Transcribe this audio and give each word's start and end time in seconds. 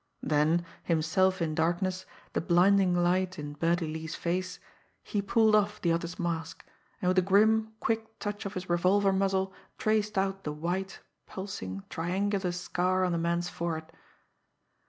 Then, 0.23 0.65
himself 0.81 1.43
in 1.43 1.53
darkness, 1.53 2.07
the 2.33 2.41
blinding 2.41 2.95
light 2.95 3.37
in 3.37 3.53
Birdie 3.53 3.85
Lee's 3.85 4.15
face, 4.15 4.57
he 5.03 5.21
pulled 5.21 5.55
off 5.55 5.79
the 5.79 5.91
other's 5.91 6.17
mask, 6.17 6.65
and 7.03 7.09
with 7.09 7.19
a 7.19 7.21
grim, 7.21 7.73
quick 7.79 8.17
touch 8.17 8.47
of 8.47 8.55
his 8.55 8.67
revolver 8.67 9.13
muzzle 9.13 9.53
traced 9.77 10.17
out 10.17 10.43
the 10.43 10.51
white, 10.53 11.01
pulsing, 11.27 11.83
triangular 11.87 12.51
scar 12.51 13.05
on 13.05 13.11
the 13.11 13.19
man's 13.19 13.49
forehead. 13.49 13.91